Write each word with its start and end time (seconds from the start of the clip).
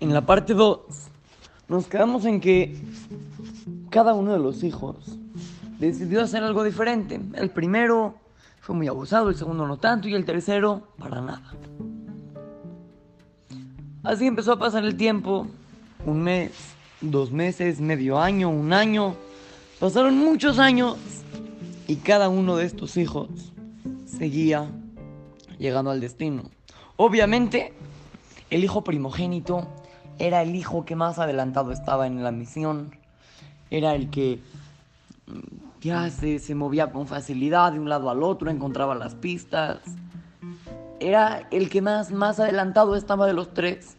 En 0.00 0.14
la 0.14 0.26
parte 0.26 0.54
2 0.54 0.80
nos 1.68 1.86
quedamos 1.86 2.24
en 2.24 2.40
que 2.40 2.76
cada 3.90 4.14
uno 4.14 4.32
de 4.32 4.38
los 4.38 4.64
hijos 4.64 4.96
decidió 5.78 6.22
hacer 6.22 6.42
algo 6.42 6.64
diferente. 6.64 7.20
El 7.34 7.50
primero 7.50 8.16
fue 8.60 8.74
muy 8.74 8.88
abusado, 8.88 9.28
el 9.28 9.36
segundo 9.36 9.66
no 9.66 9.76
tanto 9.76 10.08
y 10.08 10.14
el 10.14 10.24
tercero 10.24 10.88
para 10.98 11.20
nada. 11.20 11.52
Así 14.02 14.26
empezó 14.26 14.52
a 14.52 14.58
pasar 14.58 14.84
el 14.84 14.96
tiempo, 14.96 15.46
un 16.06 16.22
mes, 16.22 16.52
dos 17.00 17.30
meses, 17.30 17.80
medio 17.80 18.18
año, 18.18 18.48
un 18.48 18.72
año. 18.72 19.14
Pasaron 19.78 20.18
muchos 20.18 20.58
años 20.58 20.96
y 21.90 21.96
cada 21.96 22.28
uno 22.28 22.54
de 22.56 22.66
estos 22.66 22.96
hijos 22.96 23.28
seguía 24.06 24.70
llegando 25.58 25.90
al 25.90 26.00
destino. 26.00 26.44
Obviamente, 26.96 27.74
el 28.48 28.62
hijo 28.62 28.84
primogénito 28.84 29.66
era 30.16 30.42
el 30.42 30.54
hijo 30.54 30.84
que 30.84 30.94
más 30.94 31.18
adelantado 31.18 31.72
estaba 31.72 32.06
en 32.06 32.22
la 32.22 32.30
misión, 32.30 32.94
era 33.72 33.96
el 33.96 34.08
que 34.08 34.38
mm, 35.26 35.80
ya 35.80 36.08
se, 36.10 36.38
se 36.38 36.54
movía 36.54 36.92
con 36.92 37.08
facilidad 37.08 37.72
de 37.72 37.80
un 37.80 37.88
lado 37.88 38.08
al 38.08 38.22
otro, 38.22 38.50
encontraba 38.50 38.94
las 38.94 39.16
pistas 39.16 39.80
era 41.00 41.48
el 41.50 41.68
que 41.70 41.82
más, 41.82 42.12
más 42.12 42.38
adelantado 42.38 42.94
estaba 42.94 43.26
de 43.26 43.32
los 43.32 43.52
tres. 43.52 43.96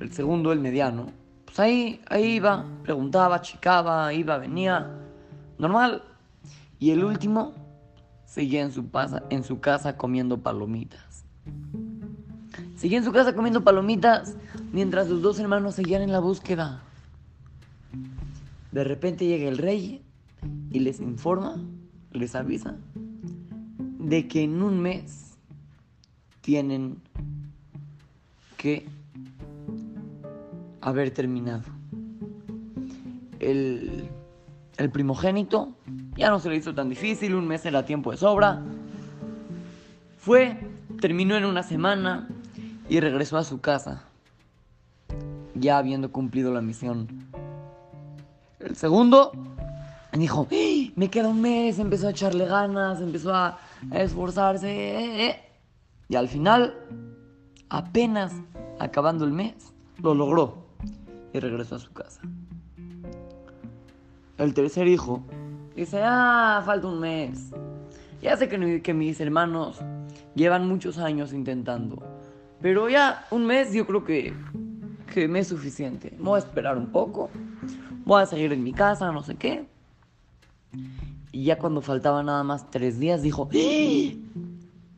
El 0.00 0.12
segundo, 0.12 0.50
el 0.50 0.58
mediano. 0.58 1.12
Pues 1.44 1.60
ahí, 1.60 2.00
ahí 2.08 2.36
iba, 2.36 2.64
preguntaba, 2.82 3.40
checaba, 3.40 4.12
iba, 4.12 4.36
venía. 4.38 4.90
Normal. 5.58 6.02
Y 6.78 6.90
el 6.90 7.04
último 7.04 7.54
seguía 8.24 8.62
en 8.62 8.72
su, 8.72 8.86
en 9.30 9.42
su 9.42 9.60
casa 9.60 9.96
comiendo 9.96 10.42
palomitas. 10.42 11.24
Seguía 12.76 12.98
en 12.98 13.04
su 13.04 13.12
casa 13.12 13.34
comiendo 13.34 13.64
palomitas 13.64 14.36
mientras 14.72 15.08
sus 15.08 15.22
dos 15.22 15.38
hermanos 15.40 15.74
seguían 15.74 16.02
en 16.02 16.12
la 16.12 16.20
búsqueda. 16.20 16.82
De 18.70 18.84
repente 18.84 19.26
llega 19.26 19.48
el 19.48 19.58
rey 19.58 20.02
y 20.70 20.78
les 20.78 21.00
informa, 21.00 21.56
les 22.12 22.34
avisa, 22.34 22.76
de 23.98 24.28
que 24.28 24.42
en 24.42 24.62
un 24.62 24.80
mes 24.80 25.36
tienen 26.42 27.00
que 28.56 28.86
haber 30.80 31.10
terminado. 31.10 31.64
El, 33.40 34.08
el 34.76 34.90
primogénito 34.90 35.74
ya 36.18 36.30
no 36.30 36.40
se 36.40 36.50
le 36.50 36.56
hizo 36.56 36.74
tan 36.74 36.88
difícil, 36.88 37.34
un 37.36 37.46
mes 37.46 37.64
era 37.64 37.84
tiempo 37.84 38.10
de 38.10 38.16
sobra. 38.16 38.60
Fue, 40.18 40.58
terminó 41.00 41.36
en 41.36 41.44
una 41.44 41.62
semana 41.62 42.28
y 42.88 42.98
regresó 42.98 43.38
a 43.38 43.44
su 43.44 43.60
casa, 43.60 44.02
ya 45.54 45.78
habiendo 45.78 46.10
cumplido 46.10 46.52
la 46.52 46.60
misión. 46.60 47.28
El 48.58 48.74
segundo 48.74 49.30
dijo, 50.12 50.48
me 50.96 51.08
queda 51.08 51.28
un 51.28 51.40
mes, 51.40 51.78
empezó 51.78 52.08
a 52.08 52.10
echarle 52.10 52.46
ganas, 52.46 53.00
empezó 53.00 53.32
a, 53.32 53.60
esforzarse. 53.92 54.68
Eh, 54.68 55.26
eh". 55.28 55.40
Y 56.08 56.16
al 56.16 56.28
final, 56.28 56.74
apenas 57.68 58.32
acabando 58.80 59.24
el 59.24 59.30
mes, 59.30 59.72
lo 60.02 60.14
logró 60.14 60.66
y 61.32 61.38
regresó 61.38 61.76
a 61.76 61.78
su 61.78 61.92
casa. 61.92 62.20
El 64.36 64.54
tercer 64.54 64.88
hijo 64.88 65.22
dice, 65.80 66.00
ah, 66.02 66.62
falta 66.64 66.88
un 66.88 67.00
mes. 67.00 67.50
Ya 68.20 68.36
sé 68.36 68.48
que, 68.48 68.82
que 68.82 68.94
mis 68.94 69.20
hermanos 69.20 69.78
llevan 70.34 70.66
muchos 70.66 70.98
años 70.98 71.32
intentando, 71.32 72.02
pero 72.60 72.88
ya 72.88 73.26
un 73.30 73.46
mes 73.46 73.72
yo 73.72 73.86
creo 73.86 74.04
que, 74.04 74.34
que 75.12 75.28
me 75.28 75.40
es 75.40 75.48
suficiente. 75.48 76.14
Voy 76.18 76.36
a 76.36 76.38
esperar 76.38 76.76
un 76.76 76.86
poco, 76.86 77.30
voy 78.04 78.22
a 78.22 78.26
seguir 78.26 78.52
en 78.52 78.62
mi 78.62 78.72
casa, 78.72 79.12
no 79.12 79.22
sé 79.22 79.36
qué. 79.36 79.66
Y 81.30 81.44
ya 81.44 81.58
cuando 81.58 81.80
faltaba 81.80 82.22
nada 82.22 82.42
más 82.42 82.70
tres 82.70 82.98
días, 82.98 83.22
dijo, 83.22 83.48
¡Ah! 83.52 84.48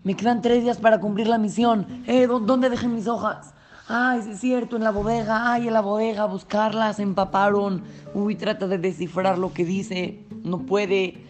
Me 0.02 0.14
quedan 0.14 0.40
tres 0.40 0.62
días 0.62 0.78
para 0.78 0.98
cumplir 0.98 1.26
la 1.26 1.36
misión. 1.36 1.86
Eh, 2.06 2.26
¿dónde 2.26 2.70
dejé 2.70 2.88
mis 2.88 3.06
hojas? 3.06 3.52
Ay, 3.92 4.20
es 4.20 4.38
cierto, 4.38 4.76
en 4.76 4.84
la 4.84 4.92
bodega. 4.92 5.52
Ay, 5.52 5.66
en 5.66 5.74
la 5.74 5.80
bodega, 5.80 6.26
buscarlas, 6.26 7.00
empaparon. 7.00 7.82
Uy, 8.14 8.36
trata 8.36 8.68
de 8.68 8.78
descifrar 8.78 9.36
lo 9.36 9.52
que 9.52 9.64
dice. 9.64 10.24
No 10.44 10.60
puede. 10.60 11.24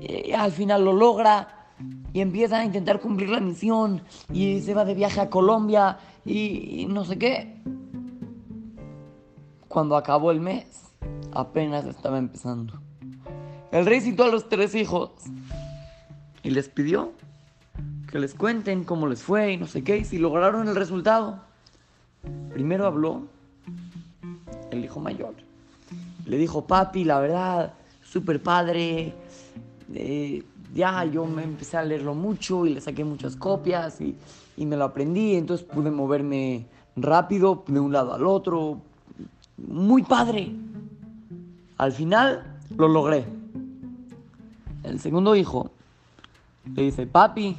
Eh, 0.00 0.34
al 0.34 0.50
final 0.50 0.82
lo 0.82 0.94
logra. 0.94 1.66
Y 2.14 2.22
empieza 2.22 2.60
a 2.60 2.64
intentar 2.64 3.00
cumplir 3.00 3.28
la 3.28 3.40
misión. 3.40 4.00
Y 4.32 4.62
se 4.62 4.72
va 4.72 4.86
de 4.86 4.94
viaje 4.94 5.20
a 5.20 5.28
Colombia. 5.28 5.98
Y, 6.24 6.80
y 6.80 6.86
no 6.86 7.04
sé 7.04 7.18
qué. 7.18 7.62
Cuando 9.68 9.94
acabó 9.94 10.30
el 10.30 10.40
mes, 10.40 10.94
apenas 11.32 11.84
estaba 11.84 12.16
empezando. 12.16 12.80
El 13.72 13.84
rey 13.84 14.00
citó 14.00 14.24
a 14.24 14.28
los 14.28 14.48
tres 14.48 14.74
hijos. 14.74 15.10
Y 16.42 16.48
les 16.48 16.70
pidió 16.70 17.12
que 18.10 18.18
les 18.18 18.34
cuenten 18.34 18.84
cómo 18.84 19.06
les 19.06 19.22
fue 19.22 19.52
y 19.52 19.56
no 19.58 19.66
sé 19.66 19.84
qué, 19.84 19.98
y 19.98 20.04
si 20.06 20.16
lograron 20.16 20.66
el 20.66 20.74
resultado. 20.74 21.49
Primero 22.52 22.86
habló 22.86 23.22
el 24.70 24.84
hijo 24.84 25.00
mayor. 25.00 25.34
Le 26.26 26.36
dijo, 26.36 26.66
papi, 26.66 27.04
la 27.04 27.20
verdad, 27.20 27.74
súper 28.02 28.42
padre. 28.42 29.14
Eh, 29.94 30.42
ya 30.74 31.04
yo 31.04 31.24
me 31.26 31.42
empecé 31.42 31.76
a 31.76 31.82
leerlo 31.82 32.14
mucho 32.14 32.66
y 32.66 32.74
le 32.74 32.80
saqué 32.80 33.04
muchas 33.04 33.36
copias 33.36 34.00
y, 34.00 34.16
y 34.56 34.66
me 34.66 34.76
lo 34.76 34.84
aprendí, 34.84 35.34
entonces 35.34 35.66
pude 35.66 35.90
moverme 35.90 36.66
rápido 36.96 37.64
de 37.66 37.80
un 37.80 37.92
lado 37.92 38.14
al 38.14 38.26
otro. 38.26 38.80
Muy 39.56 40.02
padre. 40.02 40.52
Al 41.78 41.92
final 41.92 42.58
lo 42.76 42.88
logré. 42.88 43.24
El 44.82 45.00
segundo 45.00 45.34
hijo 45.34 45.70
le 46.74 46.82
dice, 46.82 47.06
papi, 47.06 47.56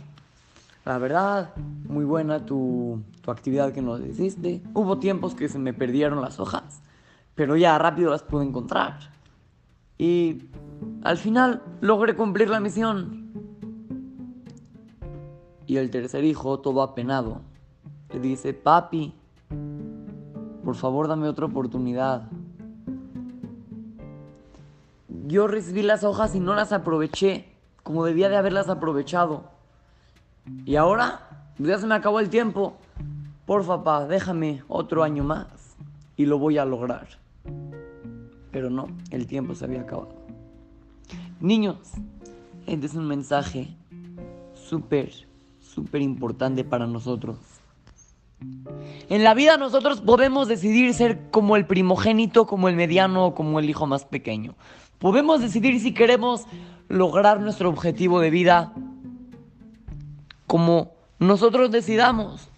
la 0.86 0.98
verdad, 0.98 1.56
muy 1.88 2.06
buena 2.06 2.46
tu, 2.46 3.04
actividad 3.28 3.72
que 3.72 3.82
nos 3.82 4.02
hiciste. 4.02 4.64
Hubo 4.74 4.98
tiempos 4.98 5.36
que 5.36 5.48
se 5.48 5.60
me 5.60 5.74
perdieron 5.74 6.22
las 6.22 6.40
hojas, 6.40 6.82
pero 7.36 7.56
ya 7.56 7.78
rápido 7.78 8.10
las 8.12 8.24
pude 8.24 8.46
encontrar. 8.46 9.00
Y 9.98 10.50
al 11.04 11.18
final 11.18 11.62
logré 11.82 12.16
cumplir 12.16 12.50
la 12.50 12.60
misión. 12.60 13.32
Y 15.68 15.78
el 15.78 15.92
tercer 15.92 16.24
hijo, 16.24 16.60
todo 16.60 16.82
apenado, 16.82 17.42
le 18.12 18.20
dice, 18.20 18.54
papi, 18.54 19.14
por 20.66 20.76
favor 20.76 21.08
dame 21.08 21.28
otra 21.28 21.46
oportunidad. 21.46 22.28
Yo 25.28 25.48
recibí 25.48 25.84
las 25.84 26.04
hojas 26.04 26.34
y 26.36 26.40
no 26.40 26.56
las 26.56 26.74
aproveché 26.74 27.46
como 27.84 28.04
debía 28.04 28.30
de 28.30 28.38
haberlas 28.38 28.68
aprovechado. 28.68 29.61
Y 30.66 30.76
ahora, 30.76 31.28
ya 31.58 31.78
se 31.78 31.88
me 31.88 31.96
acabó 31.96 32.20
el 32.20 32.30
tiempo. 32.30 32.78
Por 33.46 33.66
papá, 33.66 34.08
déjame 34.08 34.64
otro 34.68 35.04
año 35.04 35.24
más 35.24 35.48
y 36.18 36.26
lo 36.26 36.38
voy 36.38 36.58
a 36.58 36.66
lograr. 36.66 37.08
Pero 38.52 38.70
no, 38.70 38.88
el 39.10 39.28
tiempo 39.28 39.56
se 39.56 39.66
había 39.66 39.82
acabado. 39.82 40.16
Niños, 41.40 41.78
este 42.68 42.86
es 42.86 42.96
un 42.96 43.08
mensaje 43.08 43.76
súper, 44.54 45.12
súper 45.60 46.02
importante 46.02 46.64
para 46.64 46.86
nosotros. 46.86 47.38
En 49.10 49.24
la 49.24 49.34
vida 49.34 49.58
nosotros 49.58 50.02
podemos 50.02 50.48
decidir 50.48 50.94
ser 50.94 51.30
como 51.30 51.56
el 51.56 51.66
primogénito, 51.66 52.48
como 52.48 52.70
el 52.70 52.76
mediano 52.76 53.28
o 53.28 53.36
como 53.36 53.60
el 53.60 53.70
hijo 53.70 53.86
más 53.86 54.06
pequeño. 54.06 54.56
Podemos 55.00 55.42
decidir 55.42 55.80
si 55.80 55.94
queremos 55.94 56.46
lograr 56.88 57.40
nuestro 57.40 57.70
objetivo 57.70 58.20
de 58.20 58.30
vida 58.30 58.74
como 60.52 60.92
nosotros 61.18 61.72
decidamos. 61.72 62.50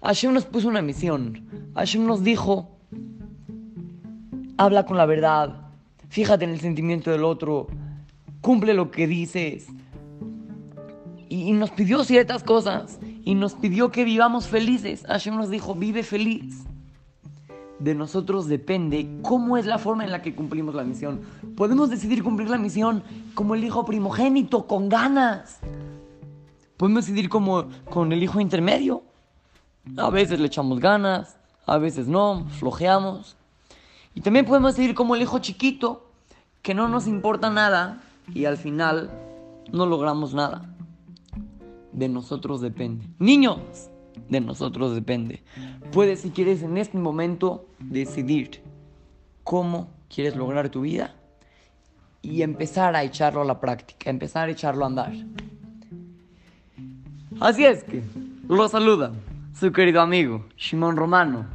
Hashem 0.00 0.32
nos 0.32 0.44
puso 0.44 0.68
una 0.68 0.80
misión. 0.80 1.44
Hashem 1.74 2.06
nos 2.06 2.22
dijo, 2.22 2.68
habla 4.56 4.86
con 4.86 4.96
la 4.96 5.06
verdad, 5.06 5.56
fíjate 6.08 6.44
en 6.44 6.52
el 6.52 6.60
sentimiento 6.60 7.10
del 7.10 7.24
otro, 7.24 7.66
cumple 8.40 8.74
lo 8.74 8.92
que 8.92 9.08
dices. 9.08 9.66
Y, 11.28 11.50
nos 11.50 11.72
pidió 11.72 12.04
ciertas 12.04 12.44
cosas 12.44 13.00
y 13.24 13.34
nos 13.34 13.54
pidió 13.54 13.90
que 13.90 14.04
vivamos 14.04 14.46
felices. 14.46 15.02
Hashem 15.08 15.34
nos 15.34 15.50
dijo, 15.50 15.74
vive 15.74 16.04
feliz. 16.04 16.62
De 17.80 17.96
nosotros 17.96 18.46
depende 18.46 19.08
cómo 19.22 19.56
es 19.56 19.66
la 19.66 19.78
forma 19.78 20.04
en 20.04 20.12
la 20.12 20.22
que 20.22 20.36
cumplimos 20.36 20.76
la 20.76 20.84
misión. 20.84 21.22
Podemos 21.56 21.90
decidir 21.90 22.22
cumplir 22.22 22.50
la 22.50 22.58
misión 22.58 23.02
como 23.34 23.56
el 23.56 23.64
hijo 23.64 23.84
primogénito, 23.84 24.68
con 24.68 24.88
ganas. 24.88 25.58
Podemos 26.80 27.04
decidir 27.04 27.28
como 27.28 27.68
con 27.90 28.10
el 28.10 28.22
hijo 28.22 28.40
intermedio. 28.40 29.02
A 29.98 30.08
veces 30.08 30.40
le 30.40 30.46
echamos 30.46 30.80
ganas, 30.80 31.36
a 31.66 31.76
veces 31.76 32.08
no, 32.08 32.46
flojeamos. 32.58 33.36
Y 34.14 34.22
también 34.22 34.46
podemos 34.46 34.74
decidir 34.74 34.94
como 34.94 35.14
el 35.14 35.20
hijo 35.20 35.40
chiquito, 35.40 36.10
que 36.62 36.72
no 36.72 36.88
nos 36.88 37.06
importa 37.06 37.50
nada 37.50 38.00
y 38.32 38.46
al 38.46 38.56
final 38.56 39.10
no 39.70 39.84
logramos 39.84 40.32
nada. 40.32 40.74
de 41.92 42.08
nosotros 42.08 42.62
depende. 42.62 43.04
Niños, 43.18 43.90
de 44.30 44.40
nosotros 44.40 44.94
depende. 44.94 45.42
Puedes, 45.92 46.20
si 46.20 46.30
quieres, 46.30 46.62
en 46.62 46.78
este 46.78 46.96
momento 46.96 47.66
decidir 47.78 48.62
cómo 49.44 49.90
quieres 50.08 50.34
lograr 50.34 50.70
tu 50.70 50.80
vida 50.80 51.14
y 52.22 52.40
empezar 52.40 52.96
a 52.96 53.04
echarlo 53.04 53.42
a 53.42 53.44
la 53.44 53.60
práctica, 53.60 54.08
empezar 54.08 54.48
a 54.48 54.52
echarlo 54.52 54.84
a 54.84 54.86
andar. 54.86 55.12
Así 57.40 57.64
es 57.64 57.82
que, 57.84 58.02
lo 58.48 58.68
saluda 58.68 59.12
su 59.58 59.72
querido 59.72 60.02
amigo 60.02 60.44
Shimon 60.58 60.94
Romano 60.94 61.46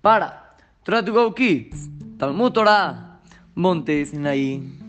para 0.00 0.56
Try 0.82 1.04
to 1.04 1.12
Go 1.12 1.34
Kids, 1.34 1.90
Talmud 2.16 2.52
Torah, 2.52 3.20
Monte 3.54 4.06
Sinaí. 4.06 4.85